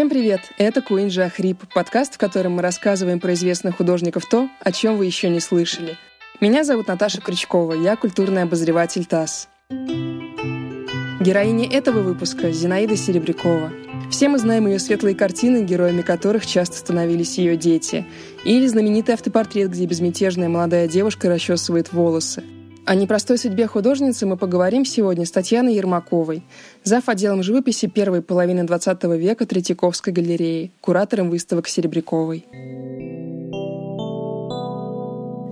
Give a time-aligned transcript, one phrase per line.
[0.00, 0.40] Всем привет!
[0.56, 5.04] Это Куинджи Ахрип, подкаст, в котором мы рассказываем про известных художников то, о чем вы
[5.04, 5.98] еще не слышали.
[6.40, 9.48] Меня зовут Наташа Крючкова, я культурный обозреватель ТАСС.
[11.20, 13.72] Героиня этого выпуска– Зинаида Серебрякова.
[14.10, 18.06] Все мы знаем ее светлые картины, героями которых часто становились ее дети.
[18.44, 22.42] Или знаменитый автопортрет, где безмятежная молодая девушка расчесывает волосы–
[22.90, 26.42] о непростой судьбе художницы мы поговорим сегодня с Татьяной Ермаковой,
[26.82, 27.08] зав.
[27.08, 32.46] отделом живописи первой половины XX века Третьяковской галереи, куратором выставок Серебряковой.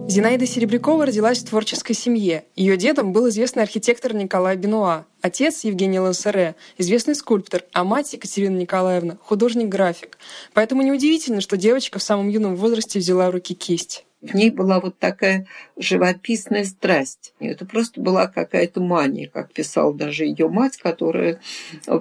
[0.09, 2.45] Зинаида Серебрякова родилась в творческой семье.
[2.56, 8.57] Ее дедом был известный архитектор Николай Бенуа, отец Евгений Лансере, известный скульптор, а мать Екатерина
[8.57, 10.18] Николаевна– художник-график.
[10.55, 14.07] Поэтому неудивительно, что девочка в самом юном возрасте взяла в руки кисть.
[14.21, 15.47] В ней была вот такая
[15.77, 17.35] живописная страсть.
[17.39, 21.41] Это просто была какая-то мания, как писала даже ее мать, которая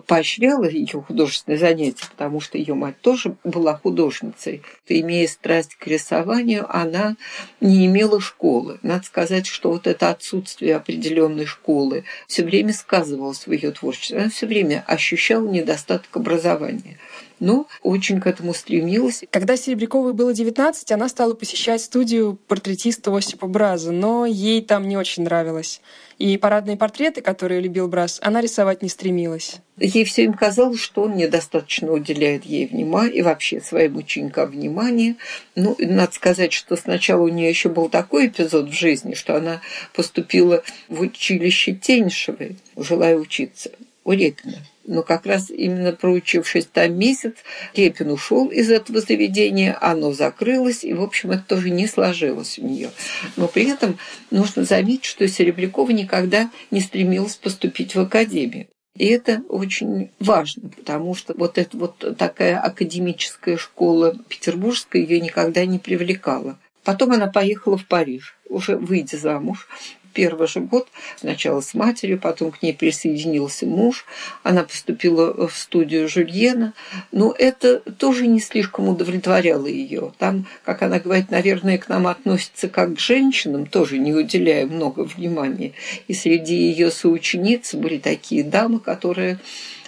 [0.08, 4.64] поощряла ее художественные занятия, потому что ее мать тоже была художницей.
[4.88, 7.18] Имея страсть к рисованию, она
[7.62, 8.80] не имела школы.
[8.82, 14.18] Надо сказать, что вот это отсутствие определенной школы все время сказывалось в ее творчестве.
[14.18, 16.98] Она все время ощущала недостаток образования
[17.40, 19.24] но очень к этому стремилась.
[19.32, 24.98] Когда Серебряковой было 19, она стала посещать студию портретиста Осипа Браза, но ей там не
[24.98, 25.82] очень нравилось.
[26.18, 29.58] И парадные портреты, которые любил Браз, она рисовать не стремилась.
[29.78, 35.16] Ей все им казалось, что он недостаточно уделяет ей внимания и вообще своим ученикам внимания.
[35.56, 39.62] Ну, надо сказать, что сначала у нее еще был такой эпизод в жизни, что она
[39.94, 43.70] поступила в училище Теньшевой, желая учиться
[44.04, 47.34] у Репина но как раз именно проучившись там месяц,
[47.76, 52.66] Репин ушел из этого заведения, оно закрылось, и, в общем, это тоже не сложилось у
[52.66, 52.90] нее.
[53.36, 54.00] Но при этом
[54.32, 58.68] нужно заметить, что Серебрякова никогда не стремилась поступить в академию.
[58.96, 65.66] И это очень важно, потому что вот эта вот такая академическая школа петербургская ее никогда
[65.66, 66.58] не привлекала.
[66.84, 69.68] Потом она поехала в Париж, уже выйдя замуж
[70.18, 74.04] первый же год, сначала с матерью, потом к ней присоединился муж,
[74.42, 76.74] она поступила в студию Жюльена,
[77.12, 80.12] но это тоже не слишком удовлетворяло ее.
[80.18, 85.02] Там, как она говорит, наверное, к нам относятся как к женщинам, тоже не уделяя много
[85.02, 85.74] внимания.
[86.08, 89.38] И среди ее соучениц были такие дамы, которые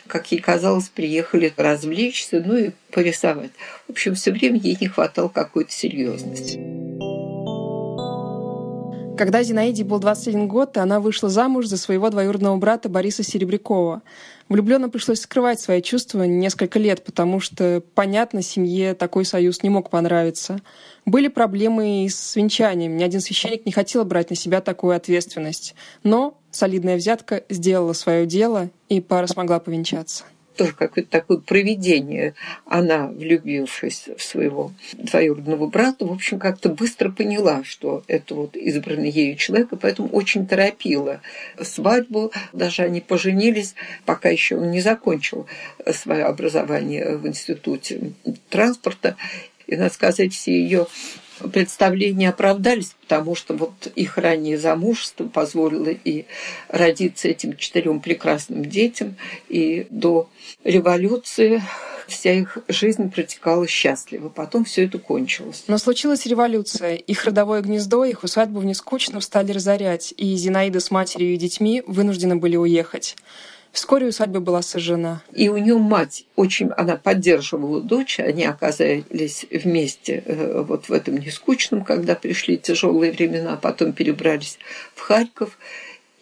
[0.05, 3.51] как ей казалось, приехали развлечься, ну и порисовать.
[3.87, 6.88] В общем, все время ей не хватало какой-то серьезности.
[9.19, 14.01] Когда Зинаиде был 21 год, она вышла замуж за своего двоюродного брата Бориса Серебрякова.
[14.47, 19.89] Влюбленным пришлось скрывать свои чувства несколько лет, потому что, понятно, семье такой союз не мог
[19.89, 20.61] понравиться.
[21.05, 22.95] Были проблемы и с венчанием.
[22.95, 25.75] Ни один священник не хотел брать на себя такую ответственность.
[26.01, 30.23] Но солидная взятка сделала свое дело, и пара смогла повенчаться
[30.59, 32.35] тоже какое-то такое проведение.
[32.65, 39.09] Она, влюбившись в своего двоюродного брата, в общем, как-то быстро поняла, что это вот избранный
[39.09, 41.21] ею человек, и поэтому очень торопила
[41.61, 42.33] свадьбу.
[42.51, 43.73] Даже они поженились,
[44.05, 45.47] пока еще он не закончил
[45.93, 48.11] свое образование в институте
[48.49, 49.15] транспорта.
[49.65, 50.87] И, надо сказать, все ее
[51.51, 56.25] представления оправдались, потому что вот их раннее замужество позволило и
[56.67, 59.15] родиться этим четырем прекрасным детям,
[59.47, 60.29] и до
[60.63, 61.61] революции
[62.09, 64.29] вся их жизнь протекала счастливо.
[64.29, 65.63] Потом все это кончилось.
[65.67, 66.95] Но случилась революция.
[66.95, 71.83] Их родовое гнездо, их усадьбу в Нескучном стали разорять, и Зинаида с матерью и детьми
[71.85, 73.15] вынуждены были уехать.
[73.71, 75.21] Вскоре усадьба была сожжена.
[75.33, 81.17] И у нее мать очень, она поддерживала дочь, они оказались вместе э, вот в этом
[81.17, 84.57] нескучном, когда пришли тяжелые времена, потом перебрались
[84.95, 85.57] в Харьков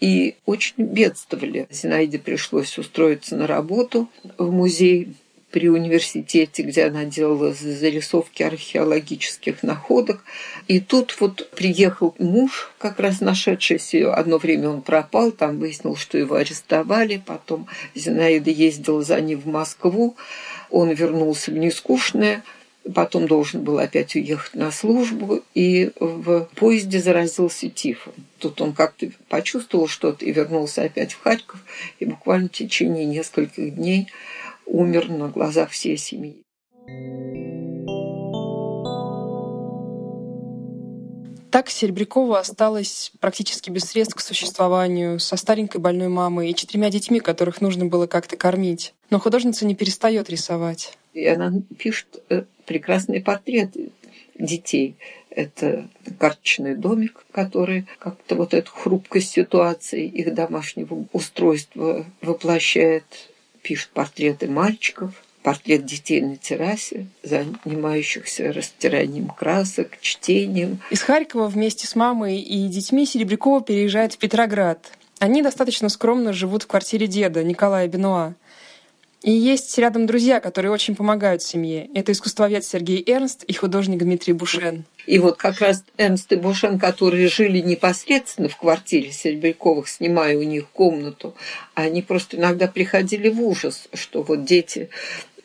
[0.02, 1.68] и очень бедствовали.
[1.72, 5.16] Зинаиде пришлось устроиться на работу в музей
[5.58, 10.24] при университете, где она делала зарисовки археологических находок.
[10.68, 14.14] И тут вот приехал муж, как раз нашедшийся.
[14.14, 17.20] Одно время он пропал, там выяснил, что его арестовали.
[17.26, 20.16] Потом Зинаида ездила за ним в Москву.
[20.70, 22.44] Он вернулся в Нескучное,
[22.94, 28.14] потом должен был опять уехать на службу, и в поезде заразился тифом.
[28.38, 31.60] Тут он как-то почувствовал что-то и вернулся опять в Харьков,
[31.98, 34.12] и буквально в течение нескольких дней
[34.68, 36.44] умер на глазах всей семьи.
[41.58, 47.20] Так Серебрякова осталась практически без средств к существованию, со старенькой больной мамой и четырьмя детьми,
[47.20, 48.94] которых нужно было как-то кормить.
[49.10, 50.98] Но художница не перестает рисовать.
[51.14, 53.90] И она пишет э, прекрасные портреты
[54.38, 54.98] детей.
[55.32, 55.88] Это
[56.20, 63.06] карточный домик, который как-то вот эту хрупкость ситуации их домашнего устройства воплощает
[63.68, 65.12] пишет портреты мальчиков,
[65.44, 70.80] портрет детей на террасе, занимающихся растиранием красок, чтением.
[70.90, 74.94] Из Харькова вместе с мамой и детьми Серебрякова переезжает в Петроград.
[75.20, 78.36] Они достаточно скромно живут в квартире деда Николая Бенуа.
[79.24, 81.90] И есть рядом друзья, которые очень помогают семье.
[81.96, 84.86] Это искусствовед Сергей Эрнст и художник Дмитрий Бушен.
[85.08, 90.44] И вот как раз Эрнст и Бушен, которые жили непосредственно в квартире Серебряковых, снимая у
[90.44, 91.36] них комнату,
[91.74, 94.90] они просто иногда приходили в ужас, что вот дети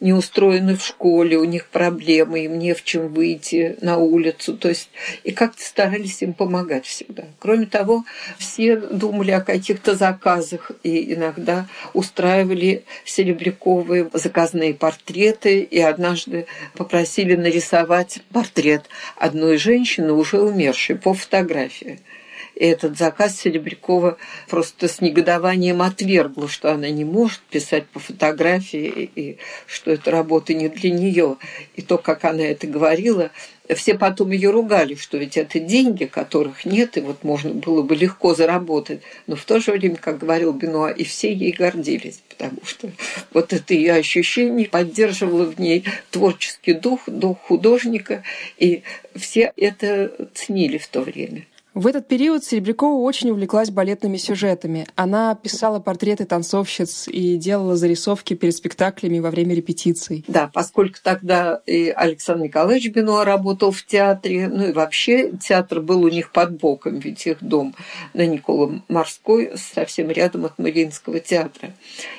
[0.03, 4.59] не устроены в школе, у них проблемы, им не в чем выйти на улицу.
[4.59, 4.91] То есть
[5.23, 7.25] и как-то старались им помогать всегда.
[7.39, 8.05] Кроме того,
[8.37, 18.21] все думали о каких-то заказах и иногда устраивали серебряковые заказные портреты и однажды попросили нарисовать
[18.33, 22.01] портрет одной женщины, уже умершей, по фотографии.
[22.63, 24.19] Этот заказ Серебрякова
[24.49, 30.55] просто с негодованием отвергла, что она не может писать по фотографии, и что эта работа
[30.55, 31.39] не для нее.
[31.75, 33.33] И то, как она это говорила,
[33.75, 37.97] все потом ее ругали, что ведь это деньги, которых нет, и вот можно было бы
[37.97, 39.03] легко заработать.
[39.27, 42.89] Но в то же время, как говорил Бенуа, и все ей гордились, потому что
[43.33, 48.23] вот это ее ощущение поддерживало в ней творческий дух, дух художника,
[48.57, 48.85] и
[49.17, 51.45] все это ценили в то время.
[51.75, 54.87] В этот период Серебрякова очень увлеклась балетными сюжетами.
[54.95, 60.23] Она писала портреты танцовщиц и делала зарисовки перед спектаклями во время репетиций.
[60.29, 66.03] Да, поскольку тогда и Александр Николаевич Бенуа работал в театре, ну и вообще театр был
[66.03, 67.75] у них под боком, ведь их дом
[68.13, 71.73] на Никола Морской совсем рядом от Мариинского театра.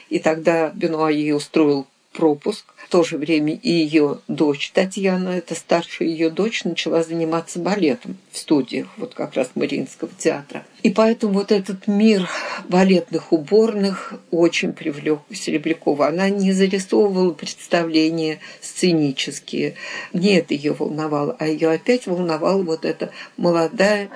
[0.10, 2.65] И тогда Бенуа ей устроил пропуск.
[2.77, 8.18] В то же время и ее дочь Татьяна, это старшая ее дочь, начала заниматься балетом
[8.31, 10.63] в студиях вот как раз Мариинского театра.
[10.83, 12.30] И поэтому вот этот мир
[12.68, 16.07] балетных уборных очень привлек Серебрякова.
[16.07, 19.75] Она не зарисовывала представления сценические.
[20.12, 24.10] Не это ее волновало, а ее опять волновала вот эта молодая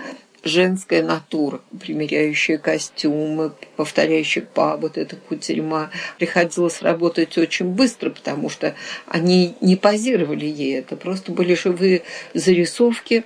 [0.43, 5.89] женская натура, примеряющая костюмы, повторяющая па, вот эта кутерьма.
[6.17, 8.75] Приходилось работать очень быстро, потому что
[9.07, 12.03] они не позировали ей, это просто были живые
[12.33, 13.23] зарисовки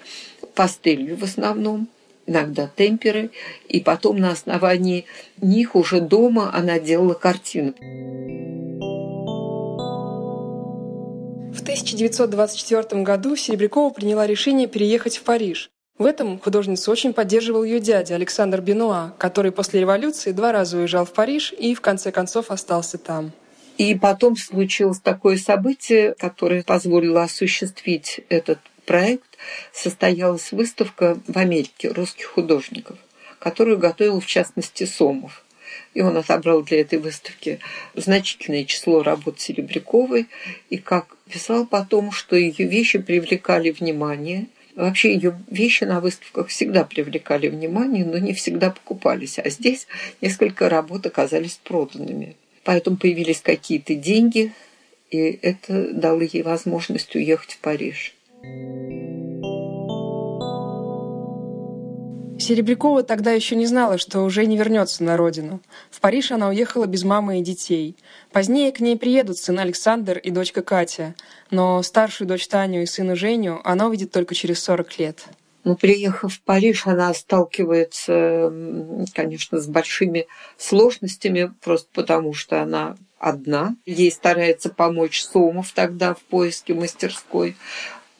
[0.55, 1.87] пастелью в основном,
[2.25, 3.31] иногда темперы,
[3.67, 5.05] и потом на основании
[5.41, 7.73] них уже дома она делала картины.
[11.53, 15.69] В 1924 году Серебрякова приняла решение переехать в Париж.
[16.01, 21.05] В этом художницу очень поддерживал ее дядя Александр Бенуа, который после революции два раза уезжал
[21.05, 23.31] в Париж и в конце концов остался там.
[23.77, 28.57] И потом случилось такое событие, которое позволило осуществить этот
[28.87, 29.37] проект.
[29.71, 32.97] Состоялась выставка в Америке русских художников,
[33.37, 35.45] которую готовил в частности Сомов.
[35.93, 37.59] И он отобрал для этой выставки
[37.93, 40.29] значительное число работ Серебряковой.
[40.71, 46.83] И как писал потом, что ее вещи привлекали внимание– Вообще ее вещи на выставках всегда
[46.83, 49.39] привлекали внимание, но не всегда покупались.
[49.39, 49.87] А здесь
[50.21, 52.35] несколько работ оказались проданными.
[52.63, 54.53] Поэтому появились какие-то деньги,
[55.09, 58.13] и это дало ей возможность уехать в Париж.
[62.41, 65.61] Серебрякова тогда еще не знала, что уже не вернется на родину.
[65.89, 67.95] В Париж она уехала без мамы и детей.
[68.31, 71.15] Позднее к ней приедут сын Александр и дочка Катя,
[71.51, 75.25] но старшую дочь Таню и сына Женю она увидит только через 40 лет.
[75.63, 78.51] Ну, приехав в Париж, она сталкивается,
[79.13, 80.25] конечно, с большими
[80.57, 83.75] сложностями, просто потому что она одна.
[83.85, 87.55] Ей старается помочь Сомов тогда в поиске мастерской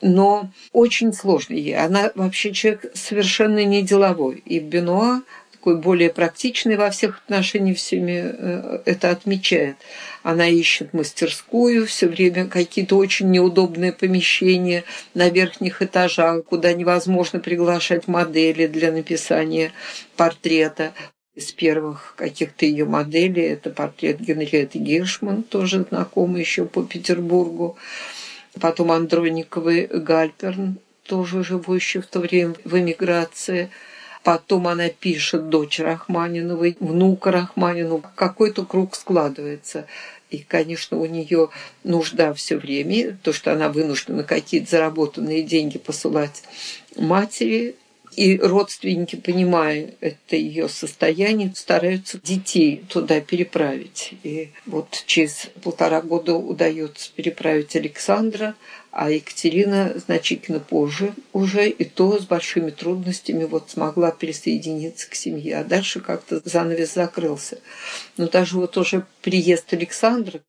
[0.01, 1.77] но очень сложно ей.
[1.77, 4.41] Она вообще человек совершенно не деловой.
[4.45, 5.21] И Бенуа
[5.61, 9.75] такой более практичный во всех отношениях всеми э, это отмечает.
[10.23, 18.07] Она ищет мастерскую, все время какие-то очень неудобные помещения на верхних этажах, куда невозможно приглашать
[18.07, 19.71] модели для написания
[20.17, 20.93] портрета.
[21.35, 27.77] Из первых каких-то ее моделей это портрет Генриетты Гершман, тоже знакомый еще по Петербургу
[28.59, 33.69] потом Андрониковый Гальперн, тоже живущий в то время в эмиграции.
[34.23, 38.03] Потом она пишет дочь Рахманиновой, внука Рахманину.
[38.15, 39.87] Какой-то круг складывается.
[40.29, 41.49] И, конечно, у нее
[41.83, 46.43] нужда все время, то, что она вынуждена какие-то заработанные деньги посылать
[46.95, 47.75] матери,
[48.15, 54.13] и родственники, понимая это ее состояние, стараются детей туда переправить.
[54.23, 58.55] И вот через полтора года удается переправить Александра,
[58.91, 65.59] а Екатерина значительно позже уже, и то с большими трудностями вот смогла присоединиться к семье.
[65.59, 67.59] А дальше как-то занавес закрылся.
[68.17, 70.41] Но даже вот уже приезд Александра,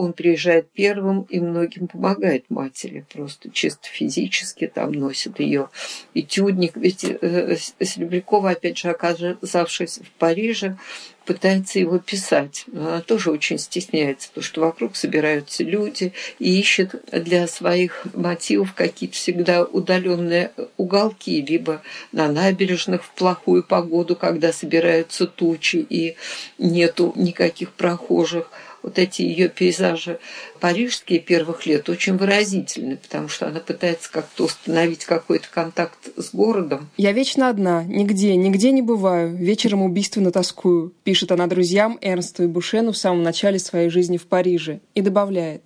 [0.00, 5.68] он приезжает первым и многим помогает матери, просто чисто физически там носит ее
[6.14, 6.76] этюдник.
[6.76, 10.78] Ведь э, Серебрякова, опять же, оказавшись в Париже,
[11.26, 12.64] пытается его писать.
[12.68, 18.72] Но она тоже очень стесняется, потому что вокруг собираются люди и ищет для своих мотивов
[18.74, 26.16] какие-то всегда удаленные уголки, либо на набережных в плохую погоду, когда собираются тучи и
[26.58, 28.50] нету никаких прохожих
[28.82, 30.18] вот эти ее пейзажи
[30.60, 36.88] парижские первых лет очень выразительны, потому что она пытается как-то установить какой-то контакт с городом.
[36.96, 42.46] «Я вечно одна, нигде, нигде не бываю, вечером убийственно тоскую», пишет она друзьям Эрнсту и
[42.46, 45.62] Бушену в самом начале своей жизни в Париже и добавляет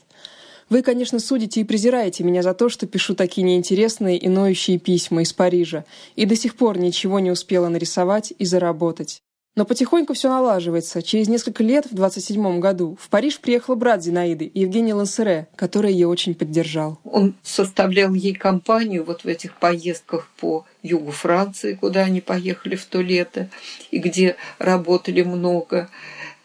[0.68, 5.22] вы, конечно, судите и презираете меня за то, что пишу такие неинтересные и ноющие письма
[5.22, 5.84] из Парижа,
[6.16, 9.22] и до сих пор ничего не успела нарисовать и заработать.
[9.56, 11.00] Но потихоньку все налаживается.
[11.00, 16.08] Через несколько лет, в 27 году, в Париж приехал брат Зинаиды, Евгений Лансере, который ее
[16.08, 16.98] очень поддержал.
[17.04, 22.84] Он составлял ей компанию вот в этих поездках по югу Франции, куда они поехали в
[22.84, 23.48] то лето,
[23.92, 25.88] и где работали много.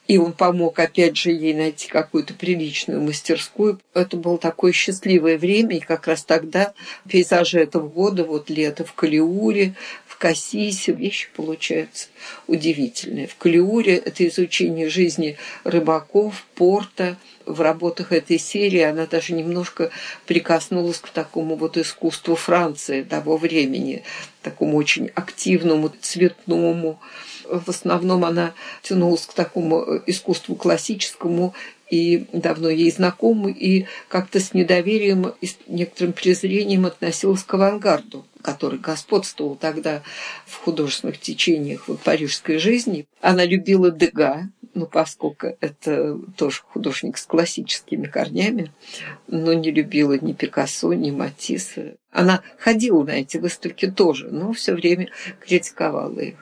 [0.07, 3.79] И он помог, опять же, ей найти какую-то приличную мастерскую.
[3.93, 6.73] Это было такое счастливое время, и как раз тогда
[7.07, 9.75] пейзажи этого года, вот лето в Калиуре,
[10.19, 12.09] Кассисе вещи получаются
[12.45, 13.25] удивительные.
[13.25, 17.15] В Калиуре это изучение жизни рыбаков, порта.
[17.45, 19.91] В работах этой серии она даже немножко
[20.27, 24.03] прикоснулась к такому вот искусству Франции того времени,
[24.43, 26.99] такому очень активному, цветному.
[27.45, 31.55] В основном она тянулась к такому искусству классическому
[31.89, 38.25] и давно ей знакомы, и как-то с недоверием и с некоторым презрением относилась к авангарду
[38.41, 40.01] который господствовал тогда
[40.45, 43.07] в художественных течениях вот, парижской жизни.
[43.21, 48.71] Она любила Дега, ну, поскольку это тоже художник с классическими корнями,
[49.27, 51.95] но не любила ни Пикассо, ни Матисса.
[52.11, 55.09] Она ходила на эти выставки тоже, но все время
[55.41, 56.35] критиковала их.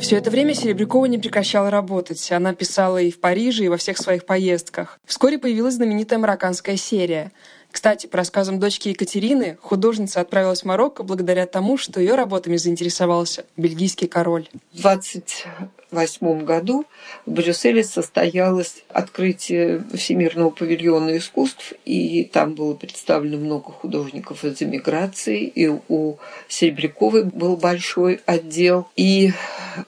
[0.00, 2.30] Все это время Серебрякова не прекращала работать.
[2.32, 4.98] Она писала и в Париже, и во всех своих поездках.
[5.06, 7.32] Вскоре появилась знаменитая марокканская серия.
[7.74, 13.46] Кстати, по рассказам дочки Екатерины, художница отправилась в Марокко благодаря тому, что ее работами заинтересовался
[13.56, 14.48] бельгийский король.
[14.72, 16.84] В 1928 году
[17.26, 25.42] в Брюсселе состоялось открытие Всемирного павильона искусств, и там было представлено много художников из эмиграции,
[25.42, 29.32] и у Серебряковой был большой отдел, и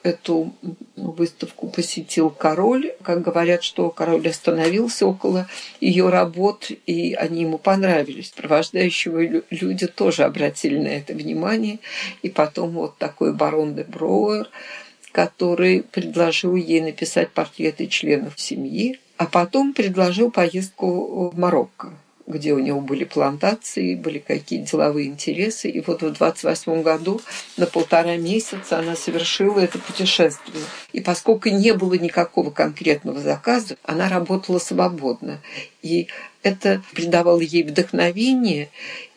[0.03, 0.53] эту
[0.97, 2.93] выставку посетил король.
[3.01, 5.47] Как говорят, что король остановился около
[5.79, 7.76] ее работ, и они ему понравились.
[8.35, 11.79] Провождающие люди тоже обратили на это внимание.
[12.21, 14.49] И потом вот такой барон де Броуэр,
[15.11, 21.93] который предложил ей написать портреты членов семьи, а потом предложил поездку в Марокко
[22.27, 25.69] где у него были плантации, были какие деловые интересы.
[25.69, 27.21] И вот в 28 году
[27.55, 30.63] на полтора месяца она совершила это путешествие.
[30.91, 35.39] И поскольку не было никакого конкретного заказа, она работала свободно.
[35.81, 36.07] И
[36.43, 38.69] это придавало ей вдохновение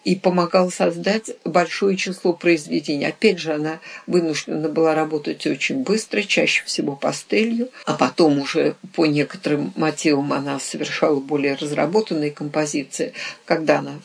[0.05, 3.07] и помогал создать большое число произведений.
[3.07, 9.07] Опять же, она вынуждена была работать очень быстро, чаще всего пастелью, а потом уже по
[9.07, 13.13] некоторым мотивам она совершала более разработанные композиции.
[13.45, 14.01] Когда она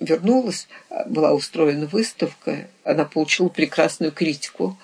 [0.00, 0.66] вернулась,
[1.06, 4.78] была устроена выставка, она получила прекрасную критику.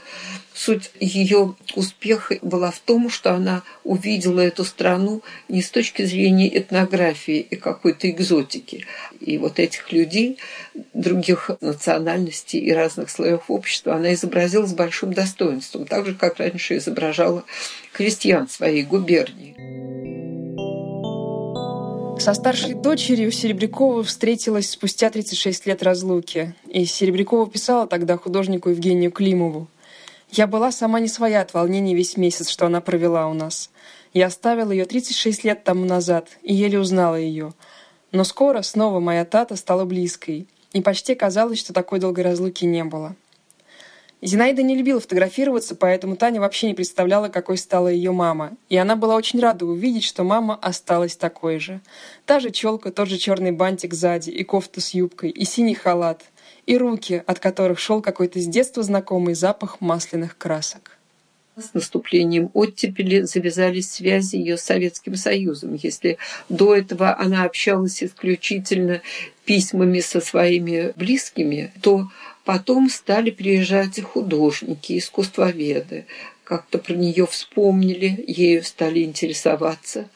[0.62, 6.54] Суть ее успеха была в том, что она увидела эту страну не с точки зрения
[6.54, 8.84] этнографии и какой-то экзотики.
[9.20, 10.36] И вот этих людей,
[10.92, 16.76] других национальностей и разных слоев общества, она изобразила с большим достоинством, так же, как раньше
[16.76, 17.44] изображала
[17.94, 19.56] крестьян своей губернии.
[22.20, 26.54] Со старшей дочерью Серебрякова встретилась спустя 36 лет разлуки.
[26.68, 29.68] И Серебрякова писала тогда художнику Евгению Климову.
[30.32, 33.70] «Я была сама не своя от волнений весь месяц, что она провела у нас.
[34.12, 37.52] Я оставила ее 36 лет тому назад и еле узнала ее.
[38.12, 42.84] Но скоро снова моя тата стала близкой, и почти казалось, что такой долгой разлуки не
[42.84, 43.14] было.
[44.22, 48.52] Зинаида не любила фотографироваться, поэтому Таня вообще не представляла, какой стала ее мама.
[48.68, 51.80] И она была очень рада увидеть, что мама осталась такой же.
[52.26, 56.24] Та же челка, тот же черный бантик сзади, и кофта с юбкой, и синий халат,
[56.66, 60.96] и руки, от которых шел какой-то с детства знакомый запах масляных красок.
[61.56, 65.74] С наступлением оттепели завязались связи ее с Советским Союзом.
[65.74, 66.16] Если
[66.48, 69.02] до этого она общалась исключительно
[69.44, 72.08] письмами со своими близкими, то
[72.44, 76.06] Потом стали приезжать художники, искусствоведы,
[76.42, 80.08] как-то про нее вспомнили, ею стали интересоваться.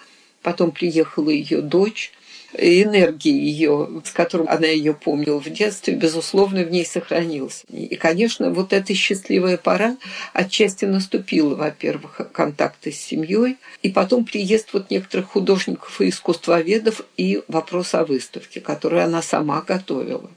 [0.43, 2.13] Потом приехала ее дочь,
[2.57, 7.65] энергии ее, с которой она ее помнила в детстве, безусловно, в ней сохранился.
[7.69, 9.97] И, конечно, вот эта счастливая пора
[10.33, 17.43] отчасти наступила, во-первых, контакты с семьей, и потом приезд вот некоторых художников и искусствоведов и
[17.49, 20.31] вопрос о выставке, которую она сама готовила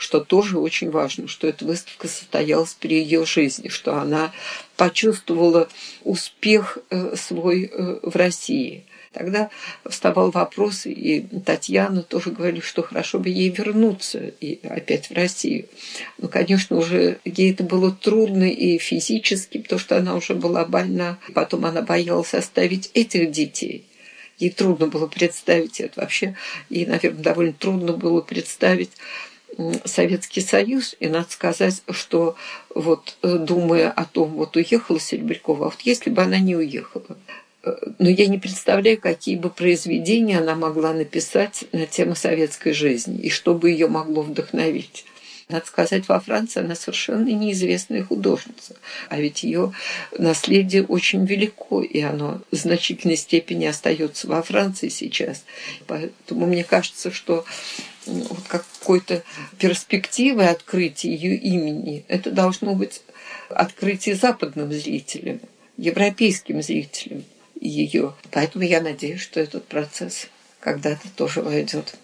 [0.00, 4.32] что тоже очень важно, что эта выставка состоялась при ее жизни, что она
[4.78, 5.68] почувствовала
[6.04, 8.84] успех э, свой э, в России.
[9.12, 9.50] Тогда
[9.88, 15.66] вставал вопрос, и Татьяна тоже говорила, что хорошо бы ей вернуться и опять в Россию.
[16.18, 21.18] Но, конечно, уже ей это было трудно и физически, потому что она уже была больна.
[21.34, 23.84] Потом она боялась оставить этих детей.
[24.38, 26.36] Ей трудно было представить это вообще.
[26.68, 28.92] Ей, наверное, довольно трудно было представить
[29.84, 32.36] Советский Союз, и надо сказать, что
[32.72, 37.18] вот э, думая о том, вот уехала Серебрякова, а вот если бы она не уехала,
[37.62, 43.28] но я не представляю, какие бы произведения она могла написать на тему советской жизни и
[43.28, 45.04] что бы ее могло вдохновить.
[45.48, 48.76] Надо сказать, во Франции она совершенно неизвестная художница.
[49.08, 49.74] А ведь ее
[50.16, 55.44] наследие очень велико, и оно в значительной степени остается во Франции сейчас.
[55.88, 57.44] Поэтому мне кажется, что
[58.06, 59.24] вот какой-то
[59.58, 63.02] перспективы открытия ее имени, это должно быть
[63.48, 65.40] открытие западным зрителям,
[65.76, 67.24] европейским зрителям
[67.60, 68.14] ее.
[68.30, 70.28] Поэтому я надеюсь, что этот процесс
[70.60, 71.94] когда-то тоже войдет.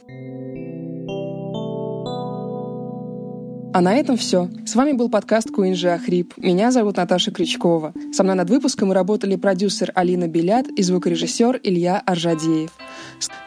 [3.77, 4.49] А на этом все.
[4.65, 6.33] С вами был подкаст Куинжи Ахрип.
[6.39, 7.93] Меня зовут Наташа Крючкова.
[8.11, 12.71] Со мной над выпуском работали продюсер Алина Белят и звукорежиссер Илья Аржадеев.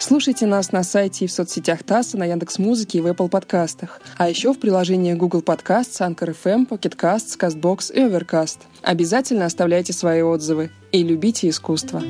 [0.09, 4.01] Слушайте нас на сайте и в соцсетях ТАССа, на Яндекс.Музыке и в Apple подкастах.
[4.17, 8.57] А еще в приложении Google Podcasts, Anchor FM, Pocket Casts, CastBox и Overcast.
[8.81, 12.01] Обязательно оставляйте свои отзывы и любите искусство.